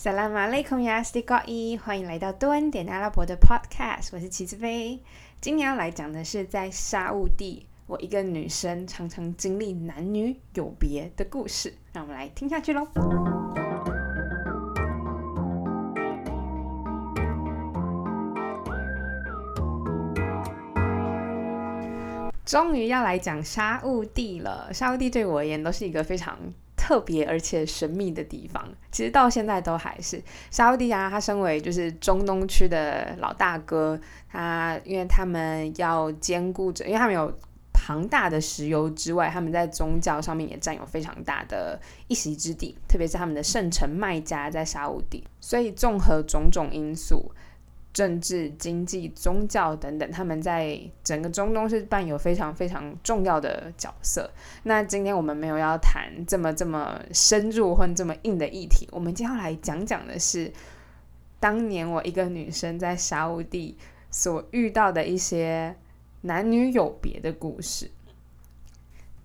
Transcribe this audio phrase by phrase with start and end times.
[0.00, 5.02] 萨拉马雷孔亚斯蒂高伊，欢迎来到多恩点阿拉伯的 Podcast，我是齐子飞。
[5.40, 12.86] 今天要来讲的是在沙乌地，我一个女生常常经历男女有别的故事，让我们来听下去喽。
[22.44, 26.38] 终于要来讲沙乌地了，沙乌地对我而言都是一个非常。
[26.88, 31.10] 特别而且神秘的地方，其实到现在都还是沙地啊。
[31.10, 37.30] 他身为就是中东区的老大哥，他因为他们要兼顾着，因为他们有
[37.74, 47.30] 庞大的石油之外，他们在宗教上面也占有非常大的一席之地，特别是他们的圣城麦加在沙地，所以综合种种因素。
[47.98, 54.30] 政治、经济、宗教等等，他们在整个中东是扮有非常非常重要的角色。
[54.62, 60.52] 那今天我们没有要谈这么这么深入或这么硬的议题，我们接下来讲讲的是
[61.40, 63.76] 当年我一个女生在沙乌地
[64.12, 65.74] 所遇到的一些
[66.20, 67.90] 男女有别的故事。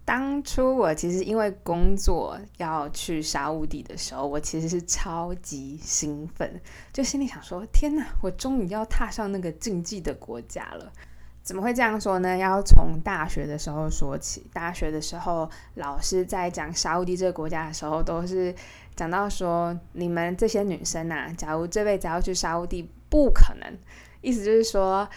[0.06, 6.60] 当初我其实因为工作要去沙乌地的时候，我其实是超级兴奋，
[6.92, 10.92] 就心里想说：天哪，我终于要踏上那个禁忌的国家了！
[11.42, 12.38] 怎么会这样说呢？
[12.38, 14.46] 要从大学的时候说起。
[14.52, 18.54] 大学的时候，老师在讲沙乌地这个国家的时候，都是
[18.98, 23.74] 讲到说：你们这些女生呐，假如这辈子要去沙乌地，不可能。
[24.20, 25.08] 意思就是说。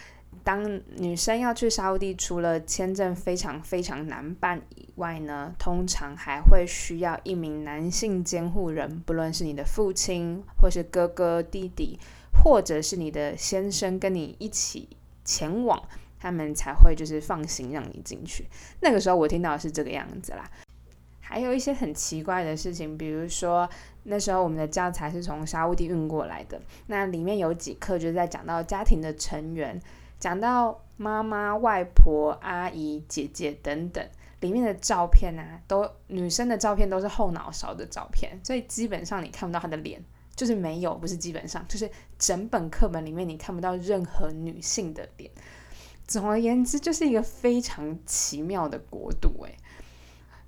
[0.43, 11.99] 当女生要去沙地，除了签证非常非常难办以外呢，通常还会需要一名男性监护人，不论是你的父亲，或是哥哥、弟弟，
[12.43, 14.89] 或者是你的先生跟你一起
[15.23, 15.81] 前往，
[16.19, 18.45] 他们才会就是放心让你进去。
[18.81, 20.49] 那个时候我听到是这个样子啦。
[21.19, 23.69] 还有一些很奇怪的事情，比如说
[24.03, 29.79] 那时候我们的教材是从沙地运过来的，那里面有几课就是在讲到家庭的成员。
[30.19, 34.03] 讲到妈妈、外婆、阿姨、姐姐等等，
[34.39, 40.03] 里面的照片啊，都女生的照片都是后脑勺的照片，所以基本上你看不到她的脸，
[40.35, 45.29] 就是没有，不是基本上，就是整本课本里面你看不到任何女性的脸。
[46.07, 49.55] 总而言之，就是一个非常奇妙的国度，诶。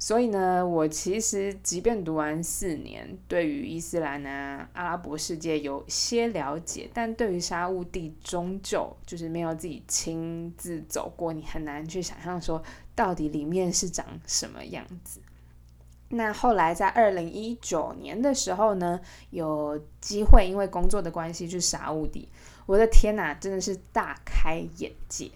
[0.01, 12.63] 所以呢，我其实即便读完四年，对于伊斯兰啊、阿拉伯世界有些了解，但对于沙乌地终究就是没有自己亲自走过，你很难去想象说
[12.95, 15.19] 到底里面是长什么样子。
[16.07, 19.01] 那后来在二零一九年的时候呢，
[19.31, 22.29] 有机会因为工作的关系去沙乌地，
[22.65, 25.29] 我的天哪，真的是大开眼界，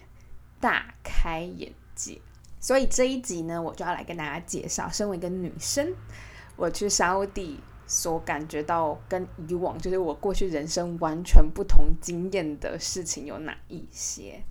[0.58, 2.18] 大开眼界。
[2.64, 5.86] 所以这一集呢，我就要来跟大家介绍，身为一个女生，
[6.56, 14.42] 我去沙地所感觉到跟以往就是我过去人生完全不同经验的事情有哪一些。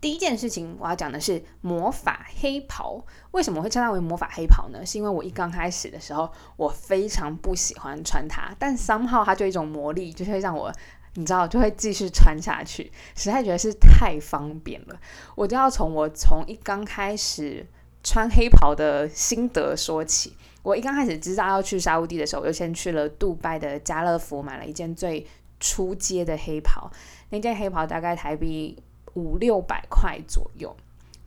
[0.00, 3.04] 第一件事情我要讲的是魔法黑袍。
[3.30, 4.84] 为什么会称它为魔法黑袍呢？
[4.84, 10.72] 是因为我一刚开始的时候，我非常不喜欢穿它，但 somehow 它就一种魔力，就会让我。
[11.18, 14.96] 你知道就会继续穿下去，实在觉得是太方便了。
[15.34, 17.66] 我就要从我从一刚开始
[18.04, 20.32] 穿黑袍的心得说起。
[20.62, 25.26] 我一刚开始知道要去沙乌地的时候，我就先去了杜拜的家乐福买了一件最
[25.58, 26.88] 初阶的黑袍。
[27.30, 28.80] 那件黑袍大概台币
[29.14, 30.76] 五六百块左右。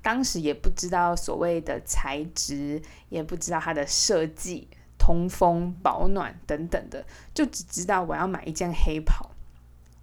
[0.02, 9.30] 当时也不知道所谓的材质，也不知道它的设计、通风、保暖等等的，就只知道我要买一件黑袍。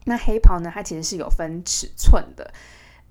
[0.09, 0.71] 那黑袍呢？
[0.75, 2.51] 它其实是有分尺寸的，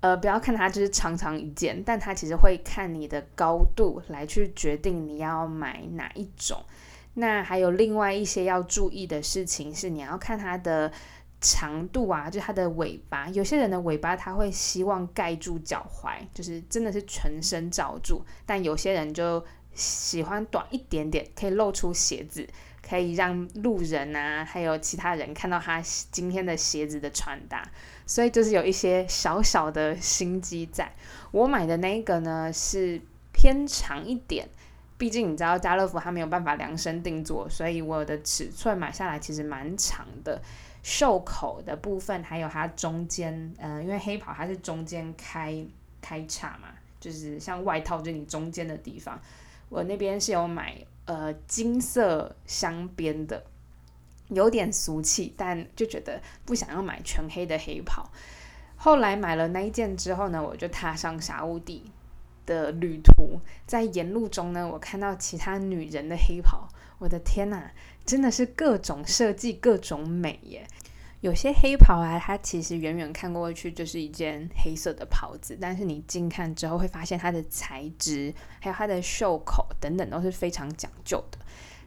[0.00, 6.60] 呃，不要看它就是长长一件，但它其实会看你的高度来去决定你要买哪一种。
[7.14, 10.92] 那还有另外一些要注意的事情是，你要看它的
[11.40, 13.28] 长度啊，就它的尾巴。
[13.28, 22.44] 有些人的尾巴他会希望盖住脚踝，就是真的是全身罩住，但有些人就喜欢短一点点，可以露出鞋子。
[22.80, 27.62] 可以让路人啊，还有其他人看到他今天的鞋子的穿搭，
[28.06, 30.90] 所以就是有一些小小的心机在。
[31.30, 33.00] 我买的那个呢是
[33.32, 34.48] 偏长一点，
[34.96, 40.40] 毕竟你知道家乐福它没有办法量身定做，所以我的尺寸买下来其实蛮长的。
[40.80, 45.62] 袖口的部分还有它中间，嗯，因为黑袍它是中间开
[46.00, 49.20] 开叉嘛，就是像外套就你中间的地方，
[49.68, 50.74] 我那边是有买。
[51.08, 53.42] 呃，金色镶边的，
[54.28, 58.06] 有点俗气，但就觉得不想要买全黑的黑袍。
[58.76, 61.90] 后来买了那一件之后呢，我就踏上沙乌地
[62.44, 63.40] 的旅途。
[63.66, 66.68] 在沿路中呢，我看到其他女人的黑袍，
[66.98, 67.70] 我的天呐，
[68.04, 70.68] 真的是各种设计，各种美耶！
[71.20, 81.38] 有些黑袍啊，它其实远远看过去就是一件黑色的袍子，但是你近看之后会发现它的材质，还有它的袖口等等都是非常讲究的。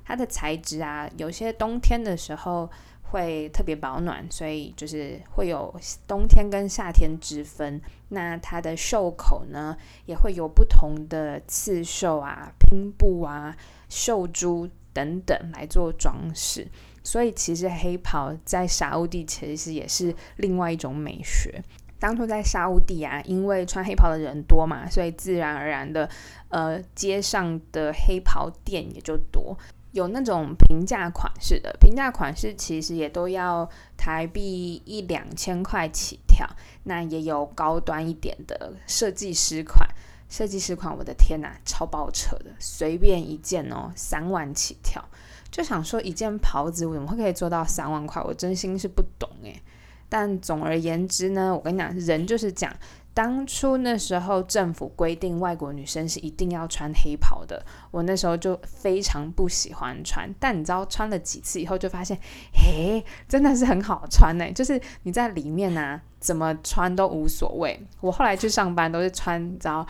[0.03, 2.69] 它的材质啊，有些冬天的时候
[3.03, 5.73] 会特别保暖，所以就是会有
[6.05, 7.81] 冬天跟夏天之分。
[8.09, 13.55] 那它的袖口呢，也会有不同的刺绣啊、拼布啊、
[13.87, 16.67] 绣珠等等来做装饰。
[17.03, 21.63] 所以其实黑袍在沙乌地其实也是另外一种美学。
[21.99, 26.09] 当初在沙乌地啊，因为穿黑袍的人多嘛，所以自然而然的，
[26.49, 29.55] 呃，街上的黑袍店也就多。
[29.91, 36.47] 有那种平价款式的，平价款式其实也都要台币一两千块起跳。
[36.85, 39.87] 那也有高端一点的设计师款，
[40.29, 45.03] 设计师款，我的天呐，超爆扯的，随便一件哦，三万起跳。
[45.51, 48.21] 就想说一件袍子，我怎么会可以做到三万块？
[48.23, 49.61] 我真心是不懂诶。
[50.07, 52.69] 但总而言之呢，我跟你讲，人就是讲，
[53.13, 60.29] 当初那时候政府规定外国女生是一定要穿黑袍的，我那时候就非常不喜欢穿。
[60.37, 62.17] 但你知道穿了几次以后，就发现，
[62.55, 64.51] 诶，真的是很好穿呢。
[64.51, 67.79] 就是你在里面呢，怎么穿都无所谓。
[68.01, 69.87] 我后来去上班都是穿，你知道，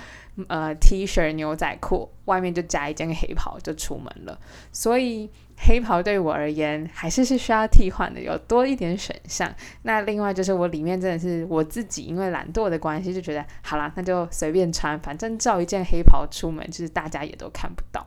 [0.47, 4.39] 呃，T 恤、牛仔裤，外面就加一件黑袍就出门了。
[4.71, 5.31] 所以。
[5.63, 9.53] 黑袍对我而言还是是需要替换的，有多一点选项。
[9.83, 18.05] 那另外就是我里面真的是我自己，因为懒惰的关系，就觉得好啦，那就随便穿，反正照一件黑袍出门，就是大家也都看不到。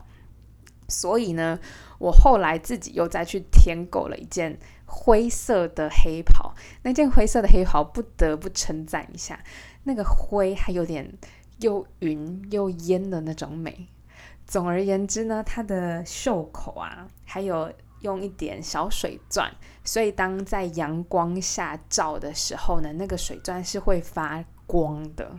[0.89, 1.57] 所以呢，
[1.97, 6.53] 我后来自己又再去添购了一件灰色的黑袍。
[6.83, 9.39] 那件灰色的黑袍不得不称赞一下，
[9.83, 11.11] 那个灰还有点
[11.61, 13.87] 又云又烟的那种美。
[14.47, 19.51] 总而言之呢，它的袖口啊，还有用一点小水钻，
[19.83, 25.31] 所以当在阳光下照的时候呢，那个水钻是会发光的，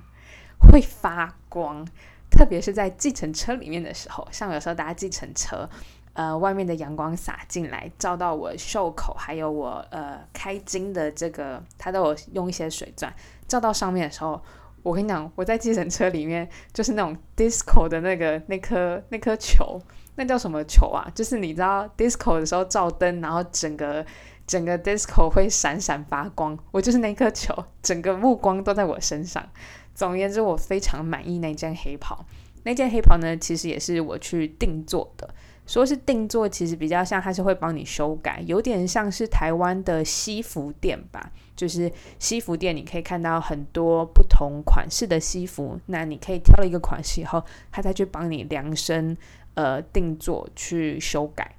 [0.58, 1.86] 会发光。
[2.28, 5.70] 特别是在计程车里面的时候，像有时候搭计程车，
[6.12, 13.14] 呃，外面的阳光洒进来，照到我袖口，还有我呃开襟的这个，它都有用一些水钻
[13.46, 14.42] 照到上面的时候。
[14.86, 19.82] 我跟你讲，我在计程车里面就是那种 disco 的那个那颗那颗球，
[20.14, 21.10] 那叫什么球啊？
[21.12, 24.06] 就是你知道 disco 的时候照灯，然后整个
[24.46, 27.52] 整个 disco 会闪闪发光，我就是那颗球，
[27.82, 29.44] 整个目光都在我身上。
[29.92, 32.24] 总而言之，我非常满意那件黑袍。
[32.66, 35.32] 那件黑袍呢，其实也是我去定做的。
[35.68, 41.30] 说是定做，其实比较像它是会帮你修改，有点像是台湾的西服店吧。
[41.54, 49.16] 就是西服店，你可以看到很多不同款式的西服，那你可以挑了一个款式以后，他再去帮你量身
[49.54, 51.54] 呃定做去修改。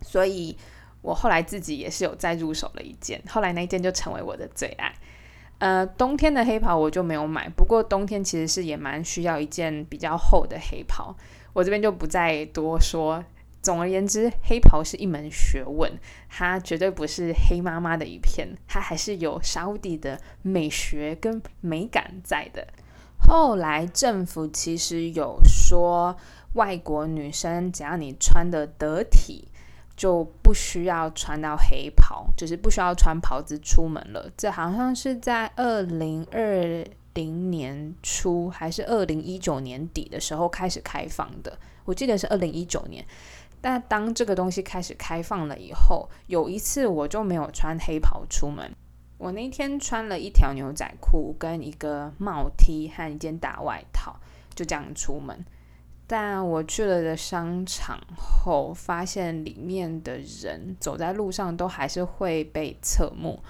[0.00, 0.56] 所以
[1.02, 4.94] 我后来自己也是有再入手了一件，后来那件就成为我的最爱。
[5.60, 11.14] 呃，冬天的黑袍我就没有买，不过冬天其实是也蛮需要一件比较厚的黑袍。
[11.52, 13.22] 我这边就不再多说。
[13.60, 15.92] 总而言之，黑袍是一门学问，
[16.30, 22.66] 它绝对不是黑妈妈的一片，它还是有沙地的美学跟美感在的。
[23.18, 26.16] 后来政府其实有说，
[26.54, 29.48] 外国女生只要你穿的得体，
[30.00, 34.30] 就不需要穿到黑袍，就是不需要穿袍子出门了。
[34.34, 41.58] 这好像是在二零二零年初还是二零一九年底的时候开始开放的。
[41.84, 43.04] 我记得是二零一九年，
[43.60, 48.74] 但当这个东西开始开放了以后，有一次我就没有穿黑袍出门。
[49.18, 54.16] 我那天穿了一条牛仔裤跟一个帽 T 和一件大外套，
[54.54, 55.44] 就这样出门。
[56.12, 63.40] 但我去了的商场后，发现里面的人走在路上都还是会被侧目，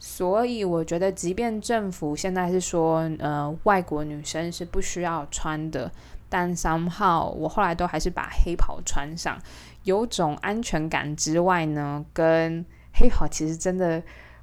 [0.00, 5.88] 所以我觉得，即便政府现在是说，呃，外国女生是不需要穿的。
[6.28, 9.38] 但三号，我后来都还是把黑袍穿上，
[9.84, 14.02] 有种安全感之外呢，跟黑袍其实真的，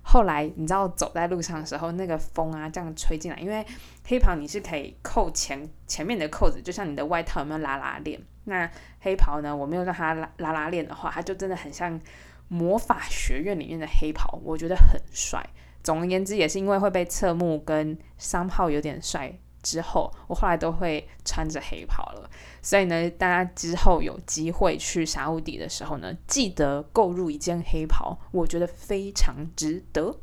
[0.10, 3.66] 后来你知道走在路上的时候，那个风啊这样吹进来，因为
[4.06, 8.18] 黑袍你是可以扣前前面的扣子，就像你的外套有没有拉拉链？
[8.46, 8.72] 那
[9.02, 12.00] 黑袍呢，我没有让它拉拉拉链的话，它就真的很像
[12.48, 15.46] 魔法学院里面的黑袍，我觉得很帅。
[15.84, 19.38] 总而言之，也是因为会被侧目，跟三号有点帅。
[19.68, 22.30] 之后，我后来都会穿着黑袍了。
[22.62, 30.18] 所以呢，大家之后有机会去沙乌底的时候呢，记得购入一件黑袍，我觉得非常值得。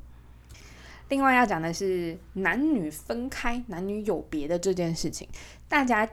[1.10, 5.28] 另外要讲的是男女分开、男女有别的这件事情，
[5.68, 6.08] 大家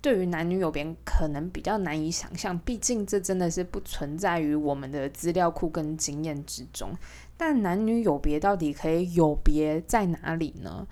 [0.00, 6.90] 对于男女有别可能比较难以想象，毕竟这真的是不存在于我们的资料库跟经验之中。
[7.36, 10.86] 但男女有别到底可以有别在哪里呢？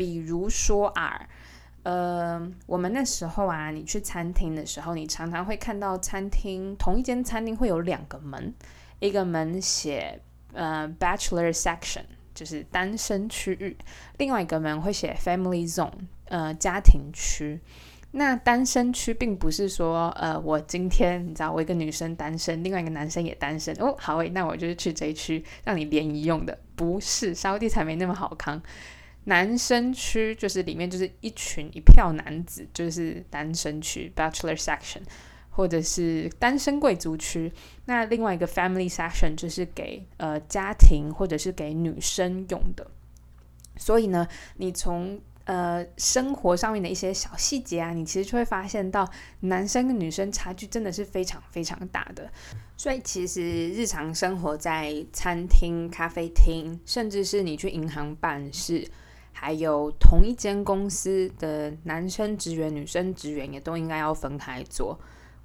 [0.00, 1.28] 比如说啊，
[1.82, 8.54] 呃，我们那时候啊，你去餐厅的时候，你常常会看到餐厅同一间餐厅会有两个门，
[8.98, 10.18] 一个门写
[10.54, 12.04] 呃 Bachelor Section，
[12.34, 13.76] 就是单身区域；
[14.16, 15.92] 另外一个门会写 Family Zone，
[16.30, 17.60] 呃，家庭区。
[18.12, 28.62] 那单身区并不是说，呃，我今天你知道我一个女生单身，另外一个男生也单身哦，好诶，那我就是去这一区让你联谊用的，不是沙地才没那么好康。
[29.30, 35.02] 男生区就是里面就是一群一票男子，就是单身区 （Bachelor Section）
[35.50, 37.52] 或者是单身贵族区。
[37.84, 42.90] 那另外一个 Family Section 就是给呃家庭或者是给女生用的。
[43.76, 49.08] 所以呢，你从呃，生活上面的一些小细节啊，你其实就会发现到
[49.40, 52.30] 男生跟女生差距真的是非常非常大的。
[52.76, 58.86] 所以其实日常生活在餐厅、咖啡厅，甚至是你去银行办事，
[59.42, 65.00] 还有同一间公司的男生职员、女生职员，也都应该要分开做。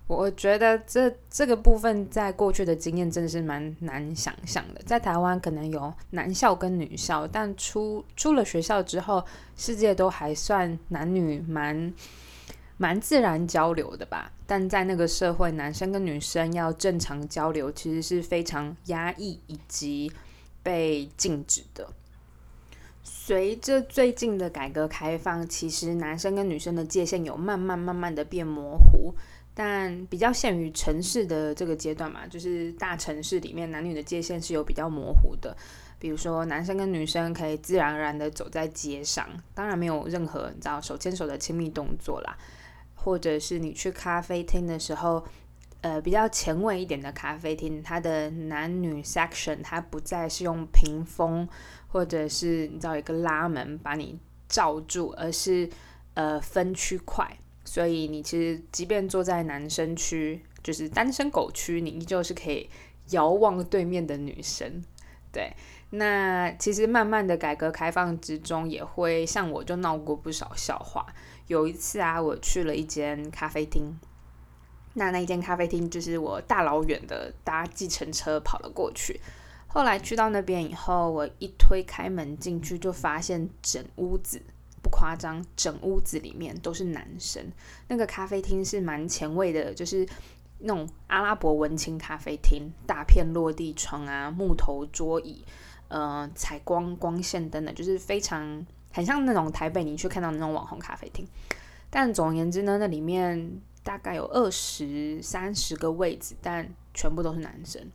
[0.05, 4.81] 我觉得这这个部分在过去的经验真的是蛮难想象的。
[4.85, 9.23] 在台湾可能有男校跟女校，但出出了学校之后，
[9.55, 11.93] 世界都还算男女蛮
[12.75, 14.29] 蛮自然交流的吧。
[14.45, 20.11] 但在那个社会，男生跟女生要正常交流，其实是非常压抑以及
[20.61, 21.87] 被禁止的。
[23.27, 29.11] 随着最近的改革开放，其实男生跟女生的界限有慢慢慢慢的变模糊。
[29.55, 35.57] 但比较限于城市的这个阶段嘛，就是大城市里面男女的界限是有比较模糊的。
[35.97, 42.37] 比如说男生跟女生可以自然而然的走在街上，当然没有任何你知道手牵手的亲密动作啦。
[42.93, 45.25] 或者是你去咖啡厅的时候，
[45.85, 51.47] 呃，比较前卫一点的咖啡厅，它的男女 section 它不再是用屏风
[51.87, 55.69] 或者是你知道一个拉门把你罩住，而是
[56.15, 57.37] 呃分区块。
[57.63, 62.67] 所以你其实即便坐在男生区，就是单身狗区，你依旧是可以
[63.11, 64.83] 遥望对面的女生。
[65.31, 65.53] 对，
[65.91, 71.05] 那其实慢慢的改革开放之中，也会像我就闹过不少笑话。
[71.45, 73.95] 有一次啊，我去了一间咖啡厅，
[74.95, 79.19] 那那一间咖啡厅就是我大老远的搭计程车跑了过去。
[79.67, 84.41] 后来去到那边以后，我一推开门进去，就发现整屋子。
[84.81, 87.43] 不夸张，整屋子里面都是男生。
[87.87, 90.07] 那个咖啡厅是蛮前卫的，就是
[90.59, 95.43] 那种阿拉伯文青咖啡厅，大片落地窗啊，木头桌椅，
[95.87, 101.27] 呃，采光光线灯的，就是非常很像那种台北你去看到那种网红咖啡厅。
[101.89, 107.89] 但总而言之呢，那里面大概有二十三十个位置，但全部都是男生。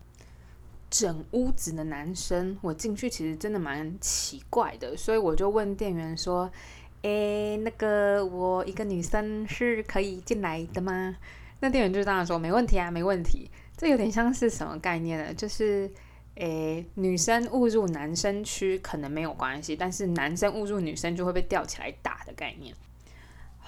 [0.89, 6.51] 整屋子的男生，我进去其实真的蛮奇怪的，所以我就问店员说。
[7.03, 11.17] 诶，那个我一个女生是可以进来的吗？
[11.61, 13.51] 那店员就当然说没问题啊，没问题。
[13.75, 15.33] 这有点像是什么概念呢？
[15.33, 15.91] 就是
[16.35, 22.75] 诶，女生误入男生区可能没有关系，但是男生误入女生就会被吊起来打的概念。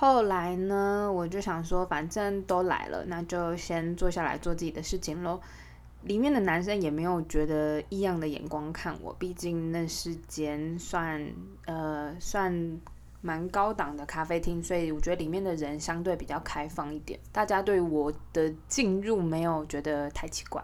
[0.02, 5.40] 后来呢，我就想说，反正都来了，那就先坐下来做自己的事情喽。
[6.02, 11.24] 里面的男生也没有觉得异样的眼光看我，毕竟那是间算
[11.66, 12.80] 呃算。
[13.24, 20.60] 蛮高档的咖啡厅，所以我觉得里面的人相对比较开放一点，大家对我的进入没有觉得太奇怪。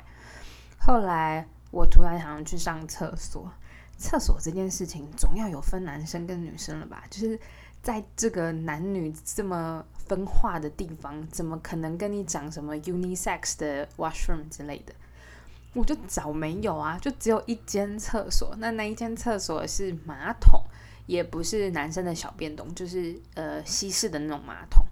[0.76, 3.49] 后来我突然想要去上厕所，
[3.97, 7.04] 厕所这件事情总要有分男生跟女生了吧？
[7.09, 7.38] 就是
[7.83, 14.95] 在这个男女这么分化的地方，怎么可能跟你讲什么 unisex 的 washroom 之类的？
[15.75, 20.63] 我就找没有啊，就只有一间厕所，那那一间厕所是马桶。
[21.07, 24.85] 也不是男生的小便桶，就是呃西式的那种马桶，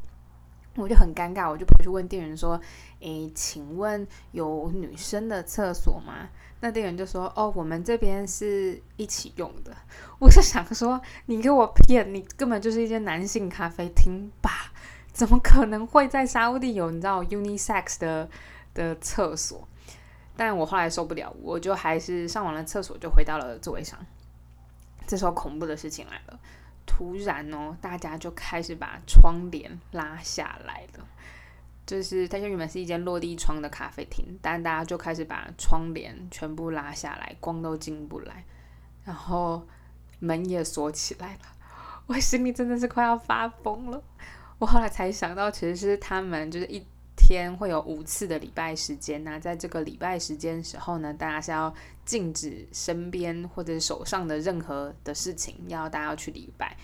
[0.77, 2.61] 我就很尴尬，我就跑去问店员说
[3.01, 6.29] ：“诶，请问有女生的厕所吗？”
[6.61, 9.77] 那店员就说：“哦，我们这边是一起用的。”
[10.19, 14.73] 我是想说，你给我骗，你根本就是一间男性咖啡厅吧？
[15.13, 18.29] 怎么可能会在沙乌地有你知道 unisex 的
[18.75, 19.67] 的厕所？
[20.37, 23.99] 但我后来受不了，我就还是上完了厕所，就回到了座位上。
[25.07, 26.39] 这时候恐怖的事情来了，
[26.87, 31.07] 突然哦，大家就开始把窗帘拉下来了。
[31.85, 38.45] 就是它原本是一间落地窗的咖啡厅，但大家就开始把窗帘全部拉下来，光都进不来，
[39.05, 39.67] 然后
[40.19, 41.41] 门也锁起来了。
[42.07, 44.03] 我心里真的是快要发疯了。
[44.59, 46.85] 我后来才想到，其实是他们就是一
[47.17, 56.77] 天会有五次的礼拜时间那在这个礼拜时间时候呢，大家是要禁止身边或者手上的任何的事情，要大家要去礼拜。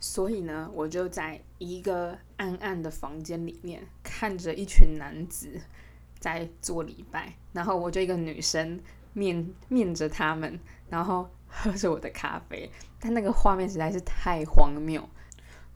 [0.00, 5.60] 所以呢，我就在一个暗暗的房间里面，看着一群男子
[6.18, 8.80] 在做礼拜，然后我就一个女生
[9.12, 11.28] 面面着他们，然后。
[11.56, 15.08] 喝着我的咖啡，但那个画面实在是太荒谬。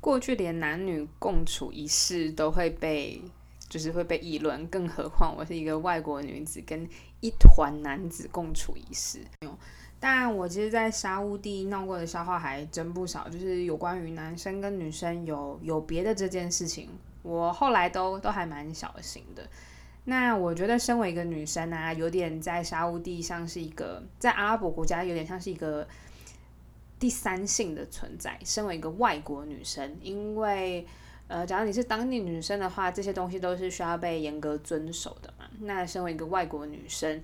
[0.01, 3.23] 过去连男女共处一室都会被，
[3.69, 6.89] 就是会被议论，更何况我是一个外国女子跟
[7.21, 9.21] 一团男子共处一室。
[10.01, 16.89] 当然，我其实，在沙乌地闹过的笑话还真不少，就是有关于男生跟女生有有别的这件事情，
[17.23, 19.45] 我后来都都还蛮小心的。
[20.05, 25.87] 那我觉得，身为一个女生啊，有点在沙乌地像是一个，在阿拉伯国家有点像是一个
[27.01, 28.39] 第三性的存在。
[28.45, 30.87] 身为一个外国女生，因为
[31.29, 35.45] 呃，假如你是当地女生的话，这些东西都是需要被严格遵守的嘛。
[35.61, 37.23] 那身为一个外国女生，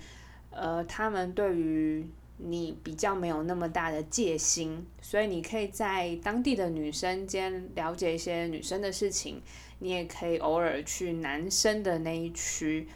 [0.51, 2.07] 呃，他们对于
[2.37, 9.43] 你比较没有那么大的戒心，所以你可以在当地的女生间了解一些女生的事情。
[9.81, 12.89] 你也可以偶尔去男生的那一区，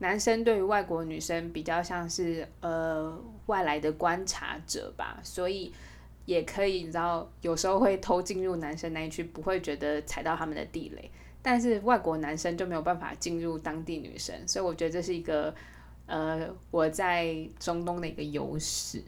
[0.00, 5.72] 男生对于外国女生比较像是呃外来的观察者吧，所以
[6.24, 11.10] 也可以你知道有时候会偷进入男生那一区，不会觉得踩到他们的地雷。
[11.42, 15.54] 但是外国男生就没有办法进入当地女生，所以我觉得这是一个
[16.06, 19.02] 呃我在中东的一个优势。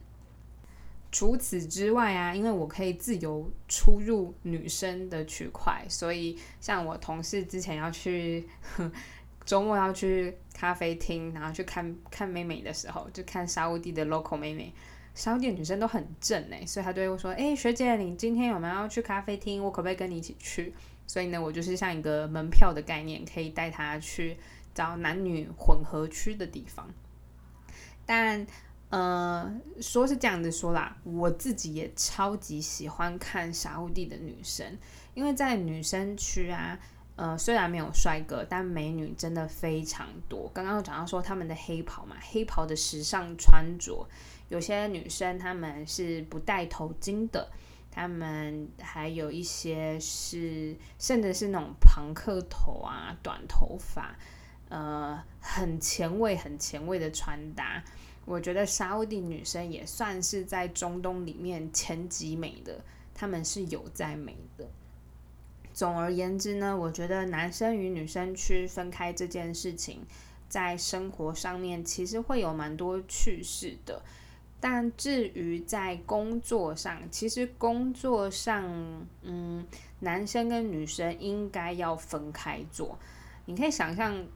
[1.11, 8.47] 除此之外啊，因为我可以自由出入女生的区块，所以像我同事之前要去
[9.47, 14.75] 周末要去咖啡厅，然后去看看妹妹的时候，就看沙乌地的 local 妹妹，
[15.17, 19.65] 沙乌地女生都很正哎，所以她就会说：“哎，学姐，你今天有没有要去咖啡厅？
[19.65, 20.73] 我可不可以跟你一起去？”
[21.09, 24.37] 所以呢，我就是像一个门票的概念，可以带她去
[24.73, 26.89] 找男女混合区的地方，
[28.07, 28.47] 但。
[28.89, 34.65] 呃，说是这样子说啦，我自己也超级喜欢看沙乌地的女生，
[35.13, 36.79] 因为在女生区啊，
[37.17, 40.49] 呃，虽然没有帅哥，但美女真的非常多。
[40.55, 44.09] 刚刚讲到说他们的黑袍嘛，黑袍的时尚穿着，
[44.49, 47.51] 有些女生她们是不戴头巾的，
[47.91, 54.17] 她们还有一些是甚至是那种朋克头啊，短头发，
[54.69, 57.83] 呃，很前卫、很前卫的穿搭。
[58.25, 64.69] 我觉得沙地女生也算是在中东里面前几美的，她们是有在美的。
[65.73, 70.05] 总而言之呢，我觉得男生与女生区分开这件事情，
[70.49, 74.03] 在生活上面其实会有蛮多趣事的。
[74.61, 78.65] 但至于在工作上，其实工作上，
[79.23, 79.67] 嗯，
[80.01, 82.99] 男生跟女生应该要分开做。
[83.45, 84.27] 你可以想象。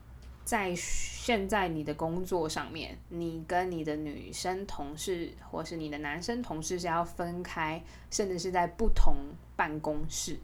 [0.42, 7.80] 在现在你的工作上面，你跟你的女生同事或是你的男生同事是要分开，
[8.10, 9.14] 甚至是在不同
[9.54, 10.36] 办公室。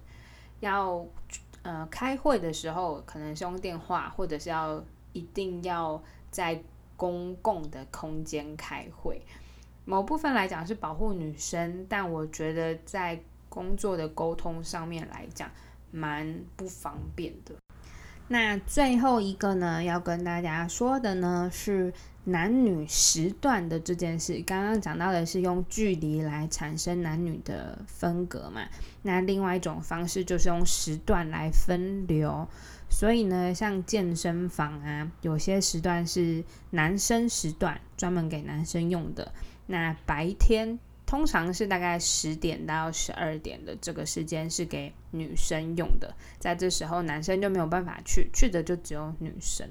[0.60, 1.04] 要
[1.62, 6.62] 呃开会的时候，可能是用电话，或者是要一定要在
[6.96, 9.20] 公共的空间开会。
[9.86, 13.18] 某部分来讲是保护女生，但我觉得在
[13.48, 15.48] 工作的沟通上面来讲，
[15.92, 17.54] 蛮不方便的。
[18.28, 21.92] 那最后一个呢，要跟大家说的呢是
[22.24, 24.42] 男女时段的这件事。
[24.44, 28.62] 刚刚讲到的是用距离来产生男女的分隔嘛，
[29.02, 32.48] 那另外一种方式就是用时段来分流。
[32.96, 39.34] 所以呢，像健身房啊，有些时段是男生时段，专门给男生用的。
[39.66, 40.78] 那白天。
[41.04, 49.68] 通常是大概十点到十二点的这个时间是给女生用的，在这时候男生就没有办法去，去的就只有女生。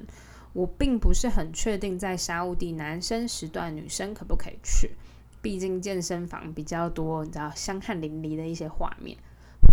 [0.53, 4.91] 我并不是很确定在沙乌地男生时段女生可不可以去，
[5.41, 9.17] 毕竟健身房比较多，你知道香汗淋漓的一些画面，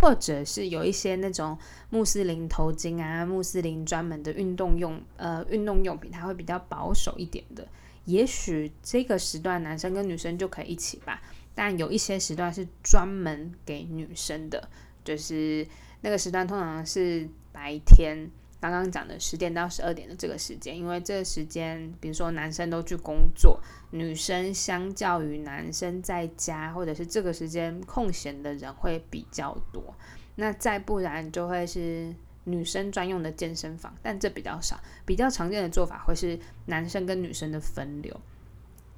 [0.03, 1.57] 或者是有一些那种
[1.91, 7.65] 穆斯林头巾啊、穆斯林专门的运动用呃运动用品，它会比较保守一点的。
[8.07, 11.23] 也许这个时段男生跟女生就可以一起吧。
[11.55, 14.69] 但有一些时段是专门给女生的，
[15.05, 15.65] 就是
[16.01, 18.29] 那个时段通常是白天，
[18.62, 29.92] 刚刚讲的十点到十二点的这个时间，因为这个时间，比如说男生都去工作，女生相较于男生在家或者是这个时间空闲的人会比较多。
[30.37, 38.20] 那再不然就会是女生专用的健身房，但这比较少，比较常见的做法会是男生跟女生的分流。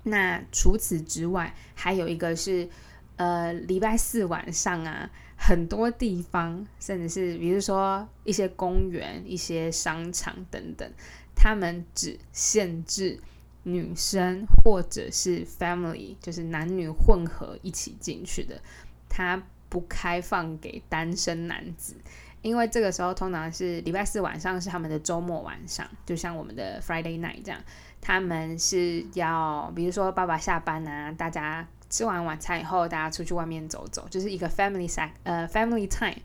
[0.03, 2.68] 那除此之外，还有一个是，
[3.16, 5.11] 呃，礼拜四晚上啊，
[5.47, 10.91] 很多地方，甚至是比如说一些公园、一些商场等等，
[11.37, 13.21] 他们只限制
[13.65, 18.59] 女生或者是 family，就是男女混合一起进去的，
[19.07, 21.95] 他不开放给单身男子，
[22.41, 27.61] 因为这个时候通常是礼拜四晚上是他们的周末晚上，就像我们的 Friday night 这样，
[28.01, 31.69] 他们是要，比如说爸爸下班啊，大家。
[31.95, 36.21] 吃完晚餐以后，大家出去外面走走，就是一个 family s 呃 family time。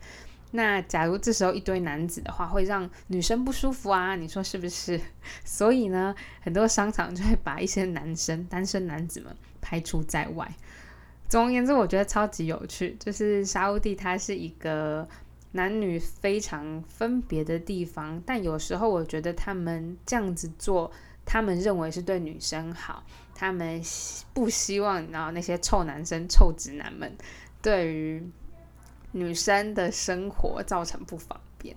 [0.50, 5.00] 那假如这时候一堆男子的话，会让女生不舒服啊，你说是不是？
[5.46, 10.52] 所以呢，很多商场就会把一些男生单身男子们排除在外。
[11.28, 15.08] 总而言之，我觉得超级有趣，就是沙乌地它是一个
[15.52, 20.92] 男女非常分别的地方，但有时候我觉得他们这样子做。
[21.32, 23.04] 他们认为是对女生好，
[23.39, 23.82] 他们
[24.34, 27.10] 不希望然后那些臭男生、臭直男们
[27.62, 28.21] 对于
[29.13, 31.73] 女生的生活造成不方便。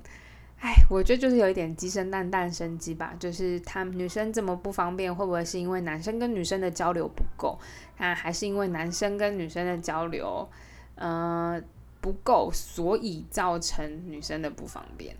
[0.58, 3.14] 哎，我觉得就是有一点鸡生蛋，蛋生鸡吧。
[3.16, 7.56] 就是他女生这么不方便，会不会是因为男生跟女生的交流不够？
[7.96, 10.48] 啊，还是因为男生跟女生的交流
[10.96, 11.62] 呃
[12.00, 15.16] 不够，所以造成女生的不方便？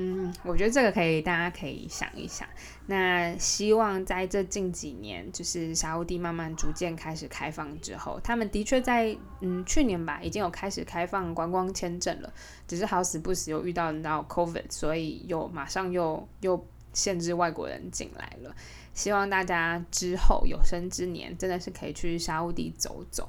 [0.00, 2.46] 嗯，我觉得这个可以，大家可以想一想。
[2.86, 12.32] 那希望在这近几年，就是沙乌地慢慢逐渐开始开放之后，他们的确在嗯去年吧，已经有开始开放观光签证了。
[12.68, 18.54] 只是好死不死又遇到到 COVID，所以又马上又又限制外国人进来了。
[18.94, 23.28] 希望大家之后有生之年，真的是可以去沙乌地走走。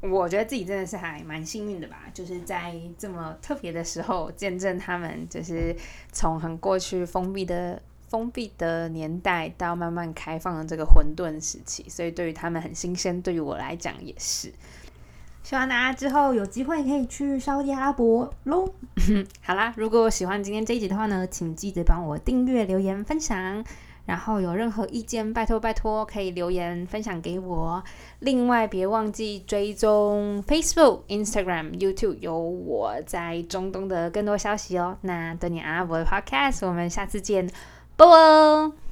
[0.00, 5.74] 我觉得自己真的是还蛮幸运的吧，就是在这么特别的时候见证他们，就是
[6.12, 14.52] 从很过去封闭的封闭的年代到慢慢开放的这个混沌时期，所以对于他们很新鲜，对于我来讲也是。
[15.42, 18.72] 希望大家之后有机会可以去沙特阿拉伯喽。
[19.42, 23.64] 好啦，如果喜欢今天这一集的话呢，请记得帮我订阅、留言、分享。
[24.08, 27.84] 然后有任何意见，拜托拜托，可以留言分享给我。
[28.20, 34.96] 另外，别忘记追踪 Facebook、Instagram、YouTube，有我在中东的更多消息哦。
[35.02, 37.50] 那等你阿拉伯的 Podcast，我们下次见，
[37.96, 38.87] 啵啵。